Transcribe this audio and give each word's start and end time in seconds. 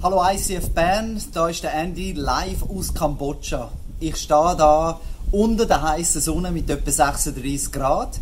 Hallo 0.00 0.22
ICF 0.22 0.70
Bern, 0.70 1.20
da 1.34 1.48
ist 1.48 1.64
der 1.64 1.74
Andy 1.74 2.12
live 2.12 2.62
aus 2.70 2.94
Kambodscha. 2.94 3.68
Ich 3.98 4.14
stehe 4.14 4.54
da 4.56 5.00
unter 5.32 5.66
der 5.66 5.82
heißen 5.82 6.20
Sonne 6.20 6.52
mit 6.52 6.70
etwa 6.70 6.88
36 6.88 7.72
Grad 7.72 8.20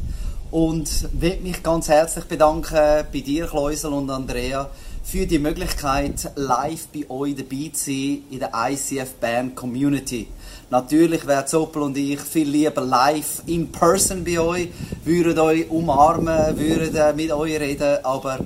und 0.51 0.89
will 1.13 1.39
mich 1.43 1.63
ganz 1.63 1.91
herzlich 1.91 2.25
bedanken 2.25 3.05
bei 3.13 3.21
dir, 3.21 3.47
Kleusel 3.47 3.93
und 3.93 4.09
Andrea, 4.09 4.71
für 5.05 5.27
die 5.27 5.39
Möglichkeit, 5.39 6.33
live 6.37 6.87
bei 6.95 7.11
euch 7.11 7.37
dabei 7.37 7.71
zu 7.75 7.85
sein 7.85 8.23
in 8.31 8.39
der 8.39 8.53
ICF 8.55 9.13
Bern 9.21 9.55
Community. 9.55 10.29
Natürlich 10.71 11.27
wären 11.27 11.47
Zoppel 11.47 11.83
und 11.83 11.99
ich 11.99 12.21
viel 12.21 12.49
lieber 12.49 12.81
live 12.81 13.43
in 13.45 13.71
person 13.71 14.25
bei 14.25 14.41
euch, 14.41 14.69
würden 15.05 15.39
euch 15.39 15.71
umarmen, 15.71 16.59
würden 16.59 17.17
mit 17.17 17.31
euch 17.33 17.61
reden, 17.61 18.03
aber 18.03 18.39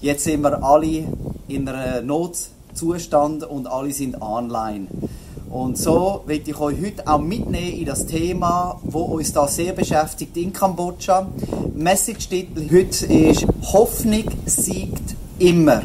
jetzt 0.00 0.22
sind 0.22 0.42
wir 0.42 0.62
alle 0.62 1.08
in 1.48 1.68
einer 1.68 2.02
Notzustand 2.82 3.44
und 3.44 3.66
alle 3.66 3.92
sind 3.92 4.20
online. 4.22 4.86
Und 5.50 5.78
so 5.78 6.22
will 6.26 6.42
ich 6.44 6.58
euch 6.58 6.76
heute 6.80 7.06
auch 7.06 7.20
mitnehmen 7.20 7.78
in 7.78 7.86
das 7.86 8.06
Thema, 8.06 8.78
wo 8.82 9.00
uns 9.00 9.32
da 9.32 9.48
sehr 9.48 9.72
beschäftigt 9.72 10.36
in 10.36 10.52
Kambodscha. 10.52 11.26
Message-Titel 11.74 12.68
heute 12.70 13.06
ist 13.06 13.46
Hoffnung 13.72 14.24
siegt 14.44 15.16
immer. 15.38 15.82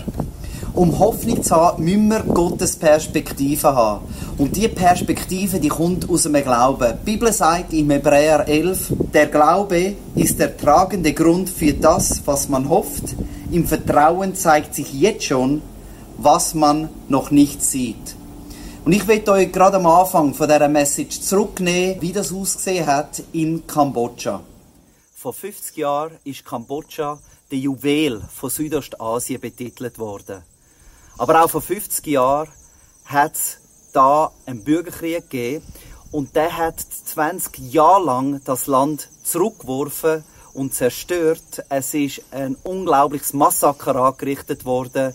Um 0.73 0.98
Hoffnung 1.00 1.41
zu 1.44 1.55
haben, 1.55 1.84
müssen 1.84 2.09
wir 2.09 2.20
Gottes 2.22 2.76
Perspektive 2.76 3.73
haben. 3.73 4.05
Und 4.38 4.55
diese 4.55 4.70
Perspektive, 4.70 5.59
die 5.59 5.70
kommt 5.70 6.09
aus 6.09 6.23
dem 6.23 6.34
Glauben. 6.34 6.94
Die 7.02 7.12
Bibel 7.12 7.31
sagt 7.31 7.73
im 7.73 7.91
Hebräer 7.91 8.48
11, 8.48 8.91
der 9.14 9.28
Glaube 9.28 9.94
ist 10.16 10.39
der 10.39 10.58
tragende 10.58 11.14
Grund 11.14 11.50
für 11.50 11.73
das, 11.73 12.22
was 12.25 12.50
man 12.50 12.67
hofft. 12.70 13.16
Im 13.52 13.66
Vertrauen 13.66 14.34
zeigt 14.34 14.73
sich 14.73 14.91
jetzt 14.94 15.25
schon, 15.25 15.62
was 16.17 16.53
man 16.53 16.90
noch 17.09 17.31
nicht 17.31 17.63
sieht. 17.63 18.16
Und 18.85 18.91
ich 18.91 19.08
möchte 19.08 19.31
euch 19.31 19.52
gerade 19.52 19.78
am 19.78 19.86
Anfang 19.86 20.33
von 20.33 20.47
dieser 20.47 20.67
Message 20.67 21.22
zurücknehmen, 21.22 22.02
wie 22.02 22.11
das 22.11 22.33
ausgesehen 22.33 22.86
hat 22.86 23.23
in 23.31 23.66
Kambodscha. 23.66 24.41
Vor 25.16 25.34
50 25.34 25.78
Jahren 25.78 26.17
ist 26.25 26.44
Kambodscha 26.44 27.17
der 27.50 27.59
Juwel 27.59 28.22
von 28.34 28.50
Südostasien 28.50 29.39
betitelt 29.39 30.00
worden. 30.00 30.44
Aber 31.17 31.44
auch 31.44 31.50
vor 31.50 31.61
50 31.61 32.06
Jahren 32.08 32.50
hat 33.06 33.36
es 33.36 33.58
da 33.94 34.31
einen 34.45 34.64
Bürgerkrieg 34.64 35.30
gegeben 35.30 35.64
und 36.11 36.36
der 36.36 36.58
hat 36.58 36.80
20 36.80 37.72
Jahre 37.72 38.03
lang 38.03 38.41
das 38.44 38.67
Land 38.67 39.09
zurückgeworfen 39.23 40.23
und 40.53 40.73
zerstört. 40.73 41.64
Es 41.69 41.94
ist 41.94 42.22
ein 42.31 42.56
unglaubliches 42.64 43.34
Massaker 43.34 43.95
angerichtet 43.95 44.66
worden. 44.66 45.14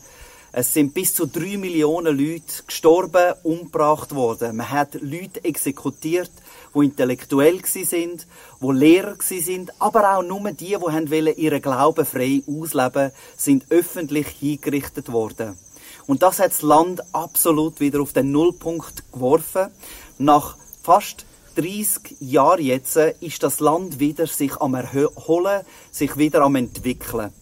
Es 0.51 0.73
sind 0.73 0.95
bis 0.95 1.15
zu 1.15 1.27
drei 1.27 1.59
Millionen 1.59 2.17
Leute 2.19 2.63
gestorben, 2.67 3.35
umgebracht 3.43 4.15
worden. 4.15 4.57
Man 4.57 4.71
hat 4.71 4.95
Leute 4.95 5.45
exekutiert, 5.45 6.31
die 6.75 6.85
intellektuell 6.85 7.63
sind, 7.65 8.27
die 8.61 8.73
Lehrer 8.73 9.17
sind, 9.21 9.73
aber 9.79 10.17
auch 10.17 10.23
nur 10.23 10.51
die, 10.53 10.77
die 10.77 11.33
ihren 11.37 11.63
Glauben 11.63 12.07
frei 12.07 12.43
ausleben 12.47 13.13
sind 13.37 13.67
öffentlich 13.69 14.29
hingerichtet 14.29 15.13
worden. 15.13 15.59
Und 16.07 16.23
das 16.23 16.39
hat 16.39 16.53
das 16.53 16.63
Land 16.63 17.03
absolut 17.13 17.81
wieder 17.81 18.01
auf 18.01 18.15
den 18.15 18.33
Nullpunkt 18.33 19.13
geworfen. 19.13 19.69
Nach 20.17 20.57
fast 20.83 21.27
30 21.59 22.19
Jahren 22.21 22.63
jetzt 22.63 22.95
ist 22.95 23.43
das 23.43 23.59
Land 23.59 23.99
wieder 23.99 24.29
sich 24.29 24.57
am 24.61 24.75
Erholen, 24.75 25.63
sich 25.91 26.17
wieder 26.17 26.43
am 26.43 26.55
Entwickeln. 26.55 27.33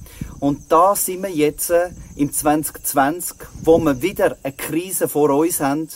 Und 0.41 0.73
da 0.73 0.97
sind 0.97 1.23
wir 1.23 1.31
jetzt 1.31 1.71
im 2.15 2.33
2020, 2.33 3.37
wo 3.63 3.79
wir 3.79 4.01
wieder 4.01 4.39
eine 4.43 4.55
Krise 4.55 5.09
vor 5.09 5.29
uns 5.29 5.61
haben, 5.61 5.89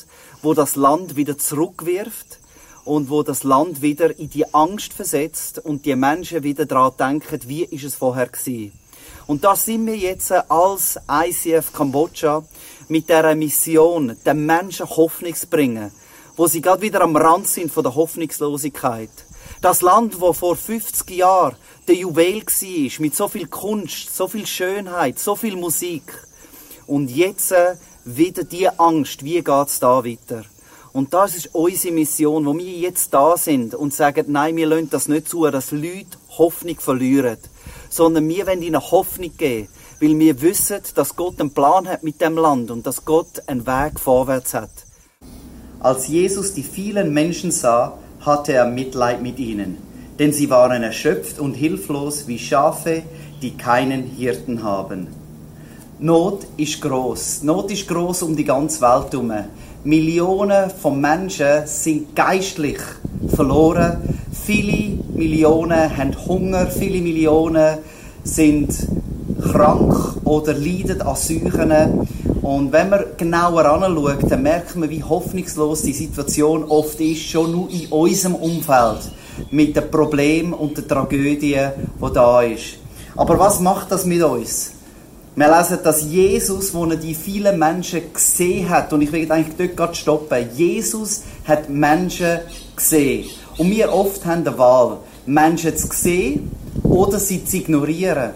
wo 0.42 0.52
das 0.52 0.76
Land 0.76 1.16
wieder 1.16 1.38
zurückwirft 1.38 2.40
und 2.84 3.08
wo 3.08 3.22
das 3.22 3.42
Land 3.42 3.80
wieder 3.80 4.18
in 4.18 4.28
die 4.28 4.52
Angst 4.52 4.92
versetzt 4.92 5.58
und 5.58 5.86
die 5.86 5.96
Menschen 5.96 6.42
wieder 6.42 6.66
daran 6.66 6.92
denken, 6.98 7.40
wie 7.46 7.64
ist 7.64 7.84
es 7.84 7.94
vorher 7.94 8.26
gewesen. 8.26 8.72
Und 9.28 9.44
da 9.44 9.56
sind 9.56 9.86
wir 9.86 9.96
jetzt 9.96 10.30
als 10.30 11.00
ICF 11.10 11.72
Kambodscha 11.72 12.44
mit 12.88 13.08
dieser 13.08 13.34
Mission, 13.34 14.14
den 14.26 14.44
Menschen 14.44 14.90
Hoffnung 14.90 15.34
zu 15.34 15.46
bringen, 15.46 15.90
wo 16.40 16.46
sie 16.46 16.62
gerade 16.62 16.80
wieder 16.80 17.02
am 17.02 17.16
Rand 17.16 17.46
sind 17.46 17.70
von 17.70 17.82
der 17.82 17.94
Hoffnungslosigkeit. 17.94 19.10
Das 19.60 19.82
Land, 19.82 20.22
wo 20.22 20.32
vor 20.32 20.56
50 20.56 21.10
Jahren 21.10 21.54
der 21.86 21.96
Juwel 21.96 22.40
war, 22.40 23.00
mit 23.02 23.14
so 23.14 23.28
viel 23.28 23.46
Kunst, 23.46 24.16
so 24.16 24.26
viel 24.26 24.46
Schönheit, 24.46 25.18
so 25.18 25.36
viel 25.36 25.54
Musik. 25.54 26.02
Und 26.86 27.10
jetzt 27.10 27.52
äh, 27.52 27.74
wieder 28.06 28.44
die 28.44 28.70
Angst, 28.70 29.22
wie 29.22 29.42
geht's 29.42 29.80
da 29.80 30.02
weiter? 30.02 30.44
Und 30.94 31.12
das 31.12 31.36
ist 31.36 31.54
unsere 31.54 31.92
Mission, 31.92 32.46
wo 32.46 32.56
wir 32.56 32.72
jetzt 32.72 33.12
da 33.12 33.36
sind 33.36 33.74
und 33.74 33.92
sagen, 33.92 34.24
nein, 34.28 34.56
wir 34.56 34.66
lassen 34.66 34.88
das 34.88 35.08
nicht 35.08 35.28
zu, 35.28 35.44
dass 35.50 35.72
Leute 35.72 36.16
Hoffnung 36.38 36.80
verlieren 36.80 37.36
sondern 37.90 38.26
wir 38.30 38.46
wollen 38.46 38.62
ihnen 38.62 38.80
Hoffnung 38.80 39.36
geben, 39.36 39.68
weil 40.00 40.18
wir 40.18 40.40
wissen, 40.40 40.80
dass 40.94 41.16
Gott 41.16 41.38
einen 41.38 41.52
Plan 41.52 41.86
hat 41.86 42.02
mit 42.02 42.22
dem 42.22 42.38
Land 42.38 42.70
und 42.70 42.86
dass 42.86 43.04
Gott 43.04 43.42
einen 43.46 43.66
Weg 43.66 44.00
vorwärts 44.00 44.54
hat. 44.54 44.70
Als 45.82 46.08
Jesus 46.08 46.52
die 46.52 46.62
vielen 46.62 47.14
Menschen 47.14 47.50
sah, 47.50 47.94
hatte 48.20 48.52
er 48.52 48.66
Mitleid 48.66 49.22
mit 49.22 49.38
ihnen, 49.38 49.78
denn 50.18 50.30
sie 50.30 50.50
waren 50.50 50.82
erschöpft 50.82 51.38
und 51.38 51.54
hilflos 51.54 52.28
wie 52.28 52.38
Schafe, 52.38 53.02
die 53.40 53.52
keinen 53.52 54.02
Hirten 54.04 54.62
haben. 54.62 55.06
Not 55.98 56.46
ist 56.58 56.82
groß. 56.82 57.44
Not 57.44 57.70
ist 57.70 57.88
groß 57.88 58.24
um 58.24 58.36
die 58.36 58.44
ganze 58.44 58.82
Welt 58.82 59.12
herum. 59.12 59.32
Millionen 59.82 60.68
von 60.68 61.00
Menschen 61.00 61.66
sind 61.66 62.14
geistlich 62.14 62.80
verloren. 63.34 64.18
Viele 64.32 64.98
Millionen 65.14 65.96
haben 65.96 66.14
Hunger, 66.26 66.66
viele 66.66 67.00
Millionen 67.00 67.78
sind 68.22 68.74
krank 69.40 70.16
oder 70.24 70.52
leiden 70.52 71.00
an 71.00 71.16
Seuchen. 71.16 72.06
Und 72.42 72.72
wenn 72.72 72.88
man 72.88 73.04
genauer 73.16 73.66
anschaut, 73.66 74.30
dann 74.30 74.42
merkt 74.42 74.74
man, 74.76 74.88
wie 74.88 75.02
hoffnungslos 75.02 75.82
die 75.82 75.92
Situation 75.92 76.64
oft 76.64 76.98
ist, 77.00 77.22
schon 77.22 77.52
nur 77.52 77.70
in 77.70 77.86
unserem 77.88 78.34
Umfeld, 78.34 79.10
mit 79.50 79.76
den 79.76 79.90
Problemen 79.90 80.54
und 80.54 80.76
den 80.76 80.88
Tragödien, 80.88 81.72
die 82.00 82.12
da 82.14 82.42
ist. 82.42 82.78
Aber 83.16 83.38
was 83.38 83.60
macht 83.60 83.92
das 83.92 84.06
mit 84.06 84.22
uns? 84.22 84.72
Wir 85.36 85.56
lesen, 85.56 85.78
dass 85.84 86.02
Jesus, 86.02 86.74
wo 86.74 86.84
er 86.86 86.96
die 86.96 87.14
vielen 87.14 87.58
Menschen 87.58 88.12
gesehen 88.12 88.68
hat, 88.68 88.92
und 88.92 89.02
ich 89.02 89.12
will 89.12 89.30
eigentlich 89.30 89.56
dort 89.56 89.76
gerade 89.76 89.94
stoppen, 89.94 90.48
Jesus 90.54 91.22
hat 91.44 91.68
Menschen 91.68 92.40
gesehen. 92.74 93.26
Und 93.58 93.70
wir 93.70 93.92
oft 93.92 94.24
haben 94.24 94.44
die 94.44 94.58
Wahl, 94.58 94.98
Menschen 95.26 95.76
zu 95.76 95.88
sehen 95.92 96.50
oder 96.82 97.18
sie 97.18 97.44
zu 97.44 97.58
ignorieren. 97.58 98.30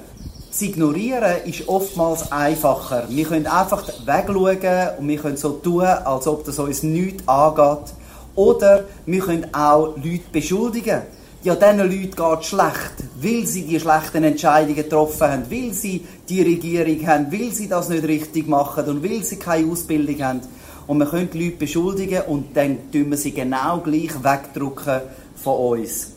Zu 0.57 0.67
ignorieren 0.67 1.43
ist 1.47 1.67
oftmals 1.67 2.31
einfacher. 2.31 3.07
Wir 3.09 3.25
können 3.25 3.49
einfach 3.49 3.89
wegschauen 4.07 4.99
und 5.01 5.09
wir 5.09 5.19
können 5.19 5.37
so 5.37 5.51
tun, 5.51 5.83
als 5.83 6.29
ob 6.29 6.45
das 6.45 6.61
uns 6.61 6.85
nichts 6.85 7.27
angeht. 7.27 7.93
Oder 8.37 8.85
wir 9.05 9.21
können 9.21 9.53
auch 9.53 9.97
Leute 9.97 10.23
beschuldigen 10.31 11.03
ja, 11.43 11.55
diesen 11.55 11.79
Leuten 11.79 12.17
geht 12.17 12.41
es 12.41 12.47
schlecht, 12.47 12.95
weil 13.21 13.47
sie 13.47 13.67
die 13.67 13.79
schlechten 13.79 14.25
Entscheidungen 14.25 14.77
getroffen 14.77 15.29
haben, 15.29 15.51
weil 15.51 15.75
sie 15.75 16.07
die 16.27 16.41
Regierung 16.41 17.07
haben, 17.07 17.31
weil 17.31 17.53
sie 17.53 17.69
das 17.69 17.91
nicht 17.91 18.05
richtig 18.05 18.49
machen 18.49 18.87
und 18.87 19.05
weil 19.05 19.23
sie 19.23 19.37
keine 19.37 19.71
Ausbildung 19.71 20.23
haben. 20.23 20.41
Und 20.87 20.99
man 20.99 21.09
könnte 21.09 21.37
die 21.37 21.45
Leute 21.45 21.59
beschuldigen 21.59 22.23
und 22.29 22.57
dann 22.57 22.91
tun 22.91 23.11
wir 23.11 23.19
sie 23.19 23.33
genau 23.33 23.81
gleich 23.81 24.13
wegdrücken 24.23 25.03
von 25.37 25.81
uns. 25.81 26.13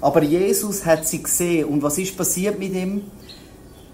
Aber 0.00 0.22
Jesus 0.22 0.86
hat 0.86 1.06
sie 1.06 1.22
gesehen 1.22 1.66
und 1.66 1.82
was 1.82 1.98
ist 1.98 2.16
passiert 2.16 2.58
mit 2.58 2.72
ihm? 2.72 3.02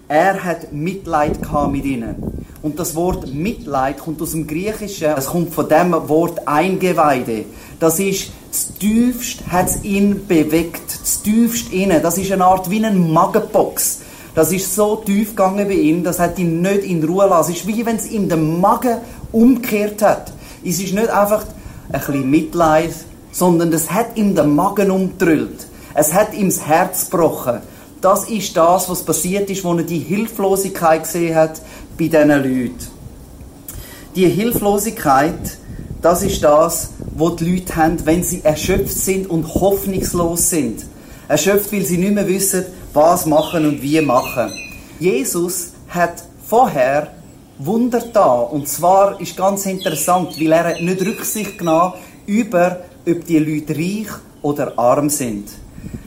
Er 0.09 0.43
hat 0.43 0.71
Mitleid 0.71 1.39
mit 1.69 1.83
ihnen. 1.83 2.15
Und 2.61 2.79
das 2.79 2.95
Wort 2.95 3.33
Mitleid 3.33 3.99
kommt 3.99 4.21
aus 4.21 4.31
dem 4.31 4.47
Griechischen, 4.47 5.13
es 5.17 5.27
kommt 5.27 5.53
von 5.53 5.67
dem 5.67 5.91
Wort 6.07 6.47
Eingeweide. 6.47 7.43
Das 7.79 7.99
ist 7.99 8.31
das 8.49 8.73
tiefst 8.73 9.41
hat 9.51 9.67
es 9.67 9.83
ihn 9.83 10.25
bewegt, 10.25 11.01
das 11.01 11.21
tiefst 11.21 11.71
innen. 11.73 12.01
Das 12.01 12.17
ist 12.17 12.31
eine 12.31 12.45
Art 12.45 12.69
wie 12.71 12.83
ein 12.83 13.11
Magenbox. 13.11 13.99
Das 14.33 14.51
ist 14.53 14.73
so 14.73 14.95
tief 14.95 15.29
gegangen 15.29 15.67
bei 15.67 15.73
ihm, 15.73 16.03
das 16.03 16.19
hat 16.19 16.39
ihn 16.39 16.61
nicht 16.61 16.83
in 16.83 17.03
Ruhe 17.03 17.27
lassen. 17.27 17.51
Es 17.51 17.57
ist 17.57 17.67
wie 17.67 17.85
wenn 17.85 17.97
es 17.97 18.09
ihm 18.09 18.29
den 18.29 18.61
Magen 18.61 18.97
umgekehrt 19.31 20.01
hat. 20.01 20.31
Es 20.63 20.79
ist 20.79 20.93
nicht 20.93 21.09
einfach 21.09 21.43
ein 21.91 21.99
bisschen 21.99 22.29
Mitleid, 22.29 22.93
sondern 23.31 23.73
es 23.73 23.91
hat 23.91 24.15
ihm 24.15 24.35
den 24.35 24.55
Magen 24.55 24.89
umtrüllt. 24.89 25.67
Es 25.93 26.13
hat 26.13 26.33
ihm 26.33 26.49
das 26.49 26.65
Herz 26.65 27.09
gebrochen. 27.09 27.59
Das 28.01 28.29
ist 28.29 28.55
das, 28.55 28.89
was 28.89 29.03
passiert 29.03 29.49
ist, 29.49 29.63
wo 29.63 29.73
er 29.73 29.83
die 29.83 29.99
Hilflosigkeit 29.99 31.03
gesehen 31.03 31.35
hat 31.35 31.61
bei 31.97 32.07
diesen 32.07 32.29
Leuten. 32.29 32.77
Die 34.15 34.27
Hilflosigkeit, 34.27 35.57
das 36.01 36.21
ist 36.21 36.43
das, 36.43 36.91
was 37.15 37.35
die 37.37 37.55
Leute 37.55 37.75
haben, 37.75 38.05
wenn 38.05 38.23
sie 38.23 38.43
erschöpft 38.43 38.95
sind 38.95 39.29
und 39.29 39.47
hoffnungslos 39.47 40.49
sind. 40.49 40.85
Erschöpft, 41.27 41.73
weil 41.73 41.83
sie 41.83 41.97
nicht 41.97 42.13
mehr 42.13 42.27
wissen, 42.27 42.65
was 42.93 43.25
machen 43.25 43.65
und 43.65 43.81
wie 43.81 44.01
machen. 44.01 44.51
Jesus 44.99 45.73
hat 45.89 46.23
vorher 46.47 47.13
Wunder 47.59 48.03
da. 48.13 48.33
Und 48.35 48.67
zwar 48.67 49.19
ist 49.19 49.35
ganz 49.35 49.65
interessant, 49.65 50.39
weil 50.39 50.51
er 50.51 50.81
nicht 50.81 51.01
Rücksicht 51.01 51.57
genommen 51.57 51.93
über, 52.27 52.81
ob 53.07 53.25
die 53.25 53.39
Leute 53.39 53.75
reich 53.75 54.07
oder 54.41 54.77
arm 54.77 55.09
sind. 55.09 55.49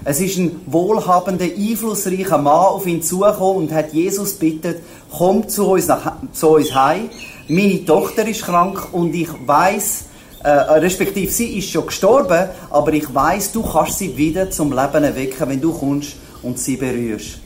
Es 0.05 0.21
ist 0.21 0.39
ein 0.39 0.63
wohlhabender, 0.67 1.45
einflussreicher 1.45 2.39
Mann 2.39 2.55
auf 2.55 2.87
ihn 2.87 3.03
zugekommen 3.03 3.65
und 3.65 3.73
hat 3.73 3.93
Jesus 3.93 4.33
bittet, 4.33 4.83
komm 5.11 5.47
zu 5.49 5.67
uns, 5.67 5.89
nach, 5.89 6.15
zu 6.33 6.49
uns 6.49 6.75
heim. 6.75 7.11
Meine 7.49 7.85
Tochter 7.85 8.27
ist 8.27 8.43
krank 8.43 8.89
und 8.93 9.15
ich 9.15 9.29
weiß, 9.47 10.05
äh, 10.43 10.49
respektive 10.49 11.31
sie 11.31 11.59
ist 11.59 11.71
schon 11.71 11.87
gestorben, 11.87 12.49
aber 12.71 12.93
ich 12.95 13.15
weiß, 13.15 13.53
du 13.53 13.63
kannst 13.63 13.99
sie 13.99 14.17
wieder 14.17 14.51
zum 14.51 14.71
Leben 14.71 15.05
erwecken, 15.05 15.49
wenn 15.49 15.61
du 15.61 15.73
kommst 15.73 16.17
und 16.43 16.59
sie 16.59 16.77
berührst. 16.77 17.41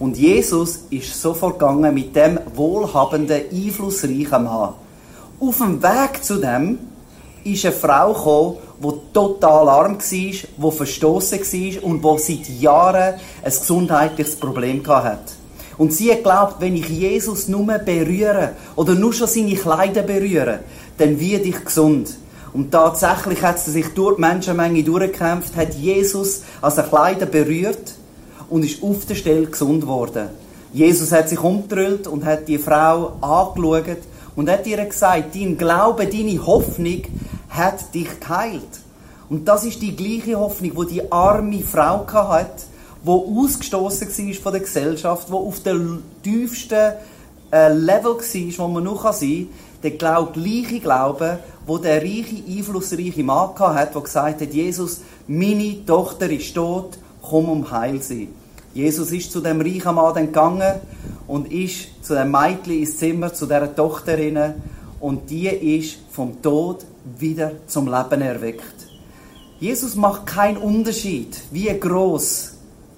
Und 0.00 0.18
Jesus 0.18 0.86
ist 0.90 1.20
sofort 1.20 1.60
gegangen 1.60 1.94
mit 1.94 2.16
dem 2.16 2.40
wohlhabenden, 2.56 3.42
einflussreichen 3.52 4.42
Mann. 4.42 4.74
Auf 5.38 5.58
dem 5.58 5.80
Weg 5.80 6.24
zu 6.24 6.40
dem 6.40 6.78
ist 7.44 7.64
eine 7.64 7.74
Frau 7.74 8.12
gekommen, 8.12 8.56
die 8.82 9.12
total 9.12 9.68
arm 9.68 9.98
war, 9.98 10.00
die 10.00 10.76
verstoßen 10.76 11.38
war 11.40 11.84
und 11.84 12.04
die 12.04 12.18
seit 12.18 12.60
Jahren 12.60 13.14
ein 13.42 13.50
gesundheitliches 13.50 14.36
Problem 14.36 14.86
hatte. 14.86 15.34
Und 15.78 15.92
sie 15.92 16.10
hat 16.10 16.18
geglaubt, 16.18 16.56
wenn 16.60 16.76
ich 16.76 16.88
Jesus 16.88 17.48
nur 17.48 17.66
berühre 17.78 18.52
oder 18.76 18.94
nur 18.94 19.12
schon 19.12 19.26
seine 19.26 19.54
Kleider 19.54 20.02
berühre, 20.02 20.60
dann 20.98 21.18
werde 21.18 21.44
ich 21.44 21.64
gesund. 21.64 22.14
Und 22.52 22.70
tatsächlich 22.70 23.42
hat 23.42 23.58
sie 23.58 23.70
sich 23.70 23.88
durch 23.94 24.16
die 24.16 24.20
Menschenmenge 24.20 24.84
durchgekämpft, 24.84 25.56
hat 25.56 25.74
Jesus 25.74 26.42
an 26.60 26.74
den 26.74 26.84
Kleider 26.84 27.26
berührt 27.26 27.94
und 28.50 28.64
ist 28.64 28.82
auf 28.82 29.06
der 29.06 29.14
Stelle 29.14 29.46
gesund 29.46 29.82
geworden. 29.82 30.28
Jesus 30.74 31.12
hat 31.12 31.28
sich 31.28 31.42
umgedreht 31.42 32.06
und 32.06 32.24
hat 32.24 32.48
die 32.48 32.58
Frau 32.58 33.14
angeschaut 33.20 33.98
und 34.36 34.50
hat 34.50 34.66
ihr 34.66 34.84
gesagt, 34.84 35.34
dein 35.34 35.56
Glaube, 35.56 36.06
deine 36.06 36.46
Hoffnung 36.46 37.02
hat 37.50 37.94
dich 37.94 38.20
geheilt. 38.20 38.80
Und 39.28 39.46
das 39.46 39.64
ist 39.64 39.80
die 39.80 39.96
gleiche 39.96 40.38
Hoffnung, 40.38 40.72
wo 40.74 40.84
die, 40.84 40.94
die 40.94 41.12
arme 41.12 41.60
Frau 41.60 42.06
hat, 42.06 42.64
wo 43.02 43.42
ausgestoßen 43.42 44.08
war 44.08 44.34
von 44.34 44.52
der 44.52 44.60
Gesellschaft, 44.60 45.30
wo 45.30 45.48
auf 45.48 45.60
dem 45.60 46.02
tiefsten 46.22 46.92
äh, 47.52 47.72
Level 47.72 48.16
war, 48.16 48.58
wo 48.58 48.68
man 48.68 48.84
noch 48.84 49.12
sein 49.12 49.28
kann. 49.28 49.48
Der 49.82 49.90
glaub, 49.92 50.34
gleiche 50.34 50.80
Glaube, 50.80 51.38
wo 51.66 51.78
der 51.78 52.02
reiche, 52.02 52.42
einflussreiche 52.48 53.24
Mann 53.24 53.58
hat, 53.58 53.94
der 53.94 54.02
gesagt 54.02 54.40
hat, 54.40 54.52
Jesus, 54.52 55.00
meine 55.26 55.84
Tochter 55.84 56.30
ist 56.30 56.54
tot, 56.54 56.98
komm 57.20 57.48
um 57.48 57.70
Heil 57.70 58.00
sie. 58.00 58.28
Jesus 58.74 59.10
ist 59.10 59.32
zu 59.32 59.40
dem 59.40 59.60
reichen 59.60 59.94
Mann 59.94 60.14
gegangen 60.14 60.80
und 61.26 61.52
ist 61.52 62.04
zu 62.04 62.14
dem 62.14 62.30
Mädchen 62.30 62.80
ins 62.80 62.98
Zimmer, 62.98 63.32
zu 63.32 63.46
dieser 63.46 63.74
Tochter 63.74 64.18
und 65.00 65.30
die 65.30 65.48
ist 65.48 65.98
vom 66.10 66.40
Tod 66.42 66.84
wieder 67.18 67.52
zum 67.66 67.86
Leben 67.86 68.22
erweckt. 68.22 68.86
Jesus 69.58 69.94
macht 69.94 70.26
keinen 70.26 70.56
Unterschied, 70.56 71.40
wie 71.50 71.68
groß 71.68 72.52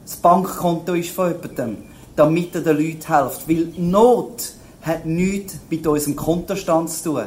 das 0.04 0.16
Bankkonto 0.16 0.94
ist 0.94 1.10
von 1.10 1.32
jemandem, 1.32 1.78
damit 2.16 2.54
er 2.54 2.60
den 2.60 2.76
Leuten 2.76 3.06
hilft. 3.06 3.48
Weil 3.48 3.68
Not 3.76 4.52
hat 4.82 5.06
nichts 5.06 5.56
mit 5.70 5.86
unserem 5.86 6.16
Kontostand 6.16 6.90
zu 6.90 7.10
tun. 7.10 7.24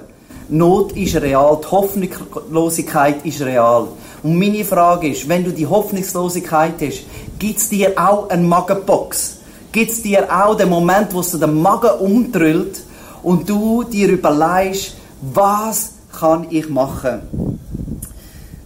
Not 0.49 0.93
ist 0.93 1.15
real, 1.17 1.59
die 1.61 1.67
Hoffnungslosigkeit 1.67 3.25
ist 3.25 3.41
real. 3.41 3.87
Und 4.23 4.39
meine 4.39 4.63
Frage 4.63 5.09
ist, 5.09 5.27
wenn 5.27 5.43
du 5.43 5.51
die 5.51 5.67
Hoffnungslosigkeit 5.67 6.73
hast, 6.81 7.03
gibt 7.37 7.57
es 7.57 7.69
dir 7.69 7.93
auch 7.95 8.29
eine 8.29 8.43
Magenbox? 8.43 9.39
Gibt 9.71 9.91
es 9.91 10.01
dir 10.01 10.27
auch 10.31 10.55
den 10.55 10.69
Moment, 10.69 11.13
wo 11.13 11.21
du 11.21 11.37
den 11.37 11.61
Magen 11.61 11.99
umdrüllt 11.99 12.81
und 13.23 13.47
du 13.49 13.83
dir 13.83 14.09
überlegst, 14.09 14.95
was 15.21 15.91
kann 16.17 16.47
ich 16.49 16.69
machen? 16.69 17.59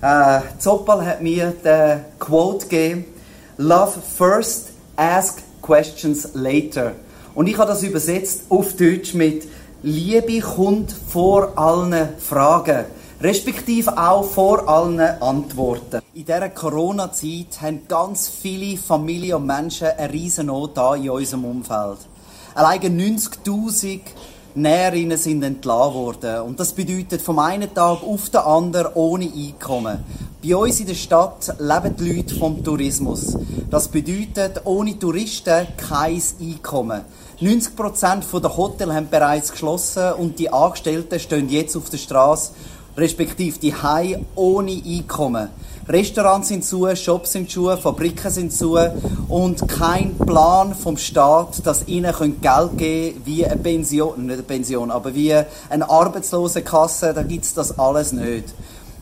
Äh, 0.01 0.42
Zoppel 0.57 1.06
hat 1.06 1.21
mir 1.21 1.53
den 1.63 2.06
Quote 2.19 2.68
gegeben, 2.68 3.06
Love 3.57 3.94
first, 4.18 4.69
ask 4.95 5.42
questions 5.62 6.30
later. 6.33 6.94
Und 7.36 7.47
ich 7.47 7.57
habe 7.57 7.69
das 7.69 7.83
übersetzt 7.83 8.44
auf 8.50 8.75
Deutsch 8.75 9.13
mit 9.13 9.47
Liebe 9.83 10.39
kommt 10.42 10.92
vor 10.92 11.57
allen 11.57 12.09
Fragen, 12.19 12.86
respektive 13.19 13.97
auch 13.97 14.24
vor 14.24 14.68
allen 14.69 15.00
Antworten. 15.00 16.00
In 16.13 16.25
dieser 16.25 16.49
Corona-Zeit 16.49 17.61
haben 17.61 17.87
ganz 17.87 18.27
viele 18.27 18.75
Familien 18.75 19.37
und 19.37 19.45
Menschen 19.45 19.87
eine 19.87 20.11
riesen 20.11 20.47
Not 20.47 20.77
in 20.97 21.09
unserem 21.09 21.45
Umfeld. 21.45 21.99
Alleine 22.53 22.87
90.000 22.87 24.01
Näherinnen 24.55 25.17
sind 25.17 25.41
entlassen 25.41 25.93
worden. 25.93 26.41
Und 26.41 26.59
das 26.59 26.73
bedeutet 26.73 27.21
vom 27.21 27.39
einen 27.39 27.73
Tag 27.73 28.03
auf 28.03 28.29
den 28.29 28.41
anderen 28.41 28.91
ohne 28.95 29.31
Einkommen. 29.33 30.03
Bei 30.43 30.53
uns 30.53 30.81
in 30.81 30.87
der 30.87 30.95
Stadt 30.95 31.55
leben 31.59 31.95
die 31.95 32.11
Leute 32.11 32.35
vom 32.35 32.61
Tourismus. 32.61 33.37
Das 33.69 33.87
bedeutet, 33.87 34.63
ohne 34.65 34.99
Touristen 34.99 35.65
kein 35.77 36.21
Einkommen. 36.41 37.03
90% 37.39 38.41
der 38.41 38.57
Hotels 38.57 38.91
haben 38.91 39.09
bereits 39.09 39.49
geschlossen 39.49 40.11
und 40.17 40.37
die 40.39 40.51
Angestellten 40.51 41.21
stehen 41.21 41.47
jetzt 41.47 41.77
auf 41.77 41.89
der 41.89 41.99
Straße, 41.99 42.51
respektive 42.97 43.57
die 43.57 43.73
Hai 43.73 44.19
ohne 44.35 44.73
Einkommen. 44.73 45.47
Restaurants 45.91 46.47
sind 46.47 46.63
zu, 46.63 46.88
Shops 46.95 47.33
sind 47.33 47.49
zu, 47.49 47.69
Fabriken 47.77 48.31
sind 48.31 48.53
zu 48.53 48.77
und 49.27 49.67
kein 49.67 50.17
Plan 50.17 50.73
vom 50.73 50.97
Staat, 50.97 51.65
dass 51.65 51.88
ihnen 51.88 52.13
Geld 52.41 52.77
geben 52.77 53.21
wie 53.25 53.45
eine 53.45 53.57
Pension, 53.57 54.25
nicht 54.25 54.33
eine 54.33 54.43
Pension, 54.43 54.89
aber 54.89 55.13
wie 55.13 55.33
eine 55.69 55.89
Arbeitslosenkasse, 55.89 57.13
da 57.13 57.23
gibt 57.23 57.45
es 57.45 57.53
das 57.53 57.77
alles 57.77 58.13
nicht. 58.13 58.53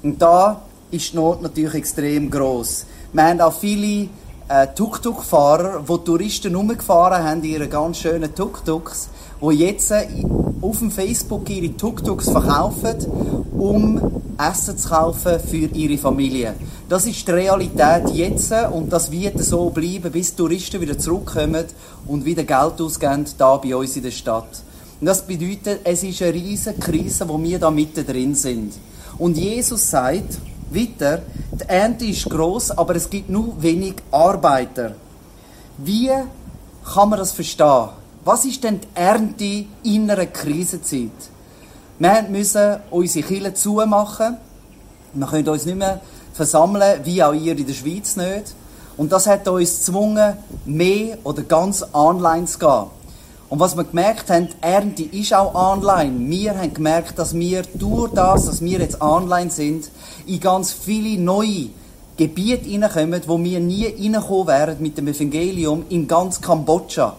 Und 0.02 0.22
da 0.22 0.62
ist 0.92 1.14
die 1.14 1.16
Not 1.16 1.42
natürlich 1.42 1.76
extrem 1.76 2.30
groß. 2.30 2.86
Wir 3.14 3.24
haben 3.24 3.42
auch 3.42 3.54
viele 3.54 4.10
äh, 4.48 4.68
Tuk-Tuk-Fahrer, 4.74 5.84
die 5.88 6.04
Touristen 6.06 6.56
umgefahren 6.56 7.24
haben, 7.24 7.44
ihre 7.44 7.68
ganz 7.68 8.00
schönen 8.00 8.34
Tuk-Tuks, 8.34 9.10
die 9.42 9.56
jetzt 9.56 9.92
äh, 9.92 10.08
auf 10.62 10.80
dem 10.80 10.92
Facebook 10.92 11.50
ihre 11.50 11.76
Tuk-Tuks 11.76 12.30
verkaufen, 12.30 12.96
um 13.58 14.22
Essen 14.38 14.78
zu 14.78 14.90
kaufen 14.90 15.40
für 15.40 15.68
ihre 15.74 15.98
Familie. 15.98 16.54
Das 16.88 17.06
ist 17.06 17.28
die 17.28 17.32
Realität 17.32 18.10
jetzt 18.14 18.54
und 18.72 18.92
das 18.92 19.12
wird 19.12 19.44
so 19.44 19.70
bleiben, 19.70 20.12
bis 20.12 20.36
Touristen 20.36 20.82
wieder 20.82 20.98
zurückkommen 20.98 21.66
und 22.08 22.26
wieder 22.26 22.44
Geld 22.44 22.82
ausgeben, 22.82 23.26
da 23.38 23.58
bei 23.58 23.76
uns 23.76 23.96
in 23.96 24.04
der 24.04 24.12
Stadt. 24.12 24.64
Und 25.00 25.08
das 25.08 25.26
bedeutet, 25.26 25.82
es 25.84 26.04
ist 26.04 26.22
eine 26.22 26.34
riesige 26.34 26.80
Krise, 26.80 27.28
wo 27.28 27.42
wir 27.42 27.60
da 27.60 27.72
mitten 27.72 28.06
drin 28.06 28.36
sind. 28.36 28.74
Und 29.18 29.38
Jesus 29.38 29.90
sagt 29.90 30.40
weiter, 30.72 31.22
die 31.52 31.68
Ernte 31.68 32.06
ist 32.06 32.30
groß, 32.30 32.72
aber 32.72 32.96
es 32.96 33.10
gibt 33.10 33.30
nur 33.30 33.62
wenig 33.62 33.96
Arbeiter. 34.12 34.96
Wie 35.78 36.10
kann 36.94 37.10
man 37.10 37.20
das 37.20 37.32
verstehen? 37.32 37.90
Was 38.26 38.44
ist 38.44 38.64
denn 38.66 38.82
die 38.82 38.88
Ernte 38.96 39.66
in 39.84 40.12
einer 40.12 40.26
Krisenzeit? 40.26 41.10
Wir 42.00 42.26
müssen 42.30 42.78
unsere 42.92 43.26
Kirche 43.26 43.54
zumachen. 43.54 44.38
Wir 45.14 45.28
können 45.28 45.48
uns 45.48 45.66
nicht 45.66 45.78
mehr 45.78 46.02
versammeln, 46.34 47.00
wie 47.06 47.24
auch 47.24 47.34
ihr 47.34 47.58
in 47.58 47.66
der 47.66 47.74
Schweiz 47.74 48.18
nicht. 48.18 48.56
Und 48.98 49.14
das 49.14 49.26
hat 49.26 49.48
uns 49.48 49.78
gezwungen, 49.78 50.34
mehr 50.66 51.18
oder 51.24 51.44
ganz 51.44 51.86
online 51.94 52.46
zu 52.46 52.60
gehen. 52.60 52.84
Und 53.48 53.60
was 53.62 53.78
wir 53.78 53.86
gemerkt 53.86 54.30
haben, 54.30 54.50
die 54.50 54.56
Ernte 54.62 55.04
ist 55.04 55.34
auch 55.34 55.56
online. 55.56 56.30
Wir 56.30 56.58
haben 56.58 56.74
gemerkt, 56.74 57.18
dass 57.18 57.34
wir 57.34 57.64
durch 57.74 58.12
das, 58.14 58.46
dass 58.46 58.62
wir 58.62 58.80
jetzt 58.80 59.02
online 59.02 59.50
sind, 59.50 59.90
in 60.28 60.42
ganz 60.42 60.74
viele 60.74 61.20
neue 61.20 61.70
Gebiete 62.18 62.70
hineinkommen, 62.70 63.22
wo 63.28 63.42
wir 63.42 63.62
nie 63.62 63.86
reinkommen 63.88 64.48
wären 64.48 64.82
mit 64.82 64.98
dem 64.98 65.08
Evangelium 65.08 65.86
in 65.88 66.06
ganz 66.06 66.42
Kambodscha. 66.42 67.16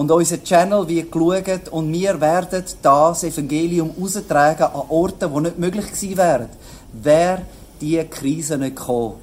Und 0.00 0.10
unser 0.10 0.42
Channel 0.42 0.88
wird 0.88 1.12
geschaut 1.12 1.68
und 1.70 1.92
wir 1.92 2.18
werden 2.22 2.64
das 2.80 3.22
Evangelium 3.22 3.90
austragen 4.00 4.62
an 4.62 4.88
Orten, 4.88 5.30
die 5.34 5.40
nicht 5.42 5.58
möglich 5.58 5.86
gewesen 5.88 6.16
wären, 6.16 6.48
wäre 6.94 7.42
diese 7.78 8.06
Krise 8.06 8.56
nicht 8.56 8.76
gekommen. 8.76 9.16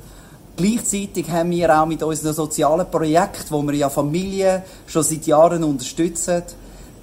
Gleichzeitig 0.55 1.31
haben 1.31 1.49
wir 1.49 1.75
auch 1.75 1.87
mit 1.87 2.03
unseren 2.03 2.35
sozialen 2.35 2.91
Projekten, 2.91 3.49
wo 3.49 3.63
wir 3.63 3.73
ja 3.73 3.89
Familien 3.89 4.61
schon 4.85 5.01
seit 5.01 5.25
Jahren 5.25 5.63
unterstützen, 5.63 6.43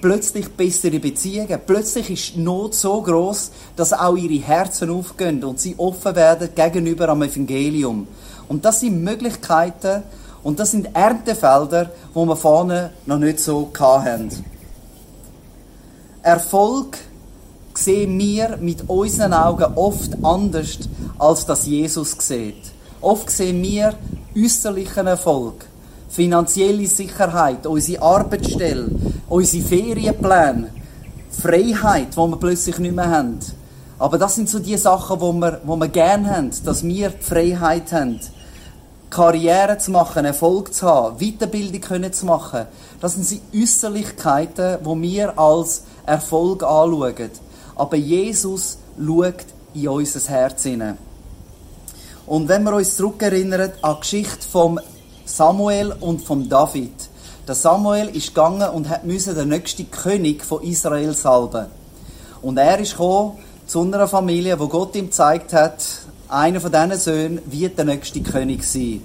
plötzlich 0.00 0.48
bessere 0.52 1.00
Beziehungen. 1.00 1.58
Plötzlich 1.66 2.10
ist 2.10 2.36
die 2.36 2.42
Not 2.42 2.76
so 2.76 3.02
groß, 3.02 3.50
dass 3.74 3.92
auch 3.92 4.14
ihre 4.16 4.46
Herzen 4.46 4.90
aufgehen 4.90 5.42
und 5.42 5.58
sie 5.58 5.74
offen 5.78 6.14
werden 6.14 6.50
gegenüber 6.54 7.08
am 7.08 7.22
Evangelium. 7.22 8.06
Und 8.46 8.64
das 8.64 8.78
sind 8.78 9.02
Möglichkeiten 9.02 10.04
und 10.44 10.60
das 10.60 10.70
sind 10.70 10.94
Erntefelder, 10.94 11.90
wo 12.12 12.24
wir 12.26 12.36
vorne 12.36 12.90
noch 13.06 13.18
nicht 13.18 13.40
so 13.40 13.70
hatten. 13.76 14.44
Erfolg 16.22 16.98
sehen 17.74 18.18
wir 18.18 18.58
mit 18.58 18.88
unseren 18.88 19.32
Augen 19.32 19.74
oft 19.74 20.12
anders, 20.22 20.78
als 21.18 21.46
das 21.46 21.66
Jesus 21.66 22.12
sieht. 22.18 22.72
Oft 23.00 23.30
sehen 23.30 23.62
wir 23.62 23.94
äußerlichen 24.36 25.06
Erfolg, 25.06 25.64
finanzielle 26.08 26.86
Sicherheit, 26.86 27.66
unsere 27.66 28.02
Arbeitsstelle, 28.02 28.88
unsere 29.28 29.64
Ferienpläne, 29.64 30.70
Freiheit, 31.30 32.12
die 32.12 32.16
wir 32.16 32.36
plötzlich 32.36 32.78
nicht 32.78 32.94
mehr 32.94 33.10
haben. 33.10 33.38
Aber 33.98 34.18
das 34.18 34.34
sind 34.34 34.48
so 34.48 34.58
die 34.58 34.76
Sachen, 34.76 35.18
die 35.18 35.40
wir, 35.40 35.60
die 35.62 35.68
wir 35.68 35.88
gerne 35.88 36.36
haben, 36.36 36.50
dass 36.64 36.84
wir 36.84 37.10
die 37.10 37.22
Freiheit 37.22 37.92
haben. 37.92 38.20
Karriere 39.14 39.78
zu 39.78 39.92
machen, 39.92 40.24
Erfolg 40.24 40.74
zu 40.74 40.86
haben, 40.86 41.18
Weiterbildung 41.18 41.80
können 41.80 42.12
zu 42.12 42.26
machen. 42.26 42.66
Das 43.00 43.14
sind 43.14 43.30
die 43.52 43.62
Äußerlichkeiten, 43.62 44.78
die 44.84 45.02
wir 45.02 45.38
als 45.38 45.84
Erfolg 46.04 46.64
anschauen. 46.64 47.30
Aber 47.76 47.96
Jesus 47.96 48.78
schaut 48.98 49.46
in 49.72 49.88
unser 49.88 50.30
Herz 50.30 50.64
hinein. 50.64 50.98
Und 52.26 52.48
wenn 52.48 52.64
wir 52.64 52.74
uns 52.74 52.96
zurückerinnern 52.96 53.72
an 53.82 53.94
die 53.94 54.00
Geschichte 54.00 54.48
von 54.48 54.80
Samuel 55.24 55.94
und 56.00 56.20
von 56.22 56.48
David. 56.48 56.92
Der 57.46 57.54
Samuel 57.54 58.08
ist 58.08 58.28
gegangen 58.28 58.68
und 58.70 58.88
hat 58.88 59.04
den 59.04 59.48
nächsten 59.48 59.90
König 59.90 60.44
von 60.44 60.62
Israel 60.62 61.14
salben. 61.14 61.66
Und 62.42 62.58
er 62.58 62.78
ist 62.78 62.92
gekommen 62.92 63.38
zu 63.66 63.80
einer 63.82 64.08
Familie, 64.08 64.58
wo 64.58 64.68
Gott 64.68 64.94
ihm 64.96 65.06
gezeigt 65.06 65.52
hat, 65.52 65.82
einer 66.28 66.60
von 66.60 66.72
diesen 66.72 66.98
Söhnen 66.98 67.42
wird 67.46 67.78
der 67.78 67.84
nächste 67.84 68.20
König 68.20 68.64
sein. 68.64 69.02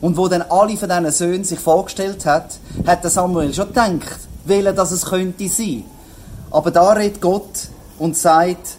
Und 0.00 0.16
wo 0.16 0.28
dann 0.28 0.42
alle 0.42 0.76
von 0.76 0.88
diesen 0.88 1.10
Söhnen 1.10 1.44
sich 1.44 1.58
vorgestellt 1.58 2.24
hat, 2.24 2.58
hat 2.86 3.02
der 3.02 3.10
Samuel 3.10 3.52
schon 3.52 3.68
gedacht, 3.68 4.20
welcher 4.44 4.72
das 4.72 4.92
es 4.92 5.06
könnte 5.06 5.48
sein. 5.48 5.84
Aber 6.50 6.70
da 6.70 6.92
redet 6.92 7.20
Gott 7.20 7.68
und 7.98 8.16
sagt, 8.16 8.78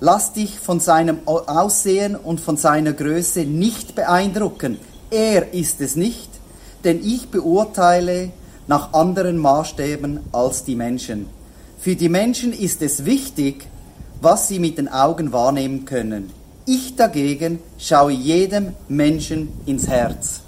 lass 0.00 0.32
dich 0.32 0.58
von 0.58 0.80
seinem 0.80 1.20
Aussehen 1.26 2.16
und 2.16 2.40
von 2.40 2.56
seiner 2.56 2.92
Größe 2.92 3.40
nicht 3.40 3.94
beeindrucken. 3.94 4.78
Er 5.10 5.52
ist 5.52 5.80
es 5.80 5.96
nicht, 5.96 6.28
denn 6.84 7.00
ich 7.04 7.28
beurteile 7.28 8.30
nach 8.66 8.92
anderen 8.92 9.38
Maßstäben 9.38 10.20
als 10.32 10.64
die 10.64 10.76
Menschen. 10.76 11.28
Für 11.78 11.96
die 11.96 12.08
Menschen 12.08 12.52
ist 12.52 12.80
es 12.82 13.04
wichtig, 13.04 13.66
was 14.20 14.48
sie 14.48 14.60
mit 14.60 14.78
den 14.78 14.88
Augen 14.88 15.32
wahrnehmen 15.32 15.84
können. 15.84 16.30
Ich 16.64 16.94
dagegen 16.94 17.58
schaue 17.76 18.12
jedem 18.12 18.74
Menschen 18.88 19.48
ins 19.66 19.88
Herz. 19.88 20.42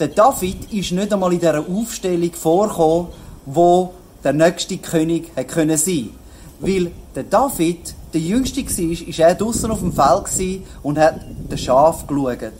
Der 0.00 0.08
David 0.08 0.72
ist 0.72 0.90
nicht 0.90 1.12
einmal 1.12 1.32
in 1.32 1.38
dieser 1.38 1.60
Aufstellung 1.68 2.32
vorgekommen, 2.32 3.08
wo 3.46 3.94
der 4.24 4.32
nächste 4.32 4.78
König 4.78 5.30
hätte 5.36 5.54
können 5.54 5.76
sein. 5.76 6.10
Weil 6.58 6.90
der 7.14 7.22
David, 7.22 7.94
der 8.12 8.20
Jüngste 8.20 8.64
war, 8.64 9.08
ist 9.08 9.18
er 9.20 9.36
draußen 9.36 9.70
auf 9.70 9.78
dem 9.78 9.92
Feld 9.92 10.62
und 10.82 10.98
hat 10.98 11.20
den 11.48 11.58
Schaf 11.58 12.08
geschaut. 12.08 12.52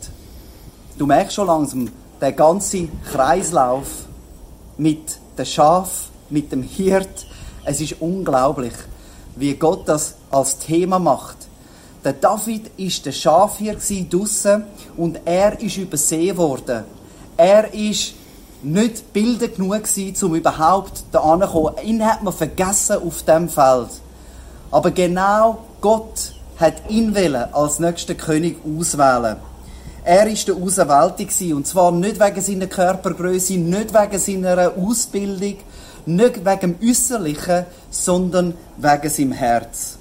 Du 0.97 1.05
merkst 1.05 1.35
schon 1.35 1.47
langsam, 1.47 1.89
der 2.21 2.31
ganze 2.31 2.87
Kreislauf 3.11 4.05
mit 4.77 5.19
dem 5.37 5.45
Schaf, 5.45 6.09
mit 6.29 6.53
dem 6.53 6.63
Hirt, 6.63 7.25
es 7.65 7.81
ist 7.81 7.97
unglaublich, 7.99 8.73
wie 9.35 9.55
Gott 9.55 9.89
das 9.89 10.15
als 10.31 10.57
Thema 10.57 10.99
macht. 10.99 11.50
Der 12.03 12.13
David 12.13 12.71
ist 12.77 13.05
der 13.05 13.11
Schafhirt 13.11 13.81
draussen 14.09 14.63
und 14.97 15.19
er 15.23 15.59
ist 15.61 15.77
übersehen 15.77 16.35
worden. 16.35 16.83
Er 17.37 17.71
ist 17.73 18.13
nicht 18.63 19.13
bilder 19.13 19.47
genug 19.47 19.83
gewesen, 19.83 20.25
um 20.25 20.35
überhaupt 20.35 21.03
da 21.11 21.19
anzukommen. 21.19 21.75
Ihn 21.83 22.05
hat 22.05 22.23
man 22.23 22.33
vergessen 22.33 22.97
auf 22.97 23.23
dem 23.23 23.49
Feld. 23.49 23.89
Aber 24.71 24.91
genau 24.91 25.59
Gott 25.79 26.33
hat 26.57 26.89
ihn 26.89 27.15
als 27.15 27.79
nächsten 27.79 28.17
König 28.17 28.57
auswählen. 28.65 29.37
Er 30.03 30.25
ist 30.25 30.47
der 30.47 30.55
Auserwählte 30.55 31.55
und 31.55 31.67
zwar 31.67 31.91
nicht 31.91 32.19
wegen 32.19 32.41
seiner 32.41 32.67
Körpergröße, 32.67 33.53
nicht 33.53 33.93
wegen 33.93 34.19
seiner 34.19 34.71
Ausbildung, 34.75 35.57
nicht 36.07 36.45
wegen 36.45 36.59
dem 36.59 36.75
Äußerlichen, 36.83 37.65
sondern 37.91 38.55
wegen 38.77 39.09
seinem 39.09 39.31
Herz. 39.33 39.99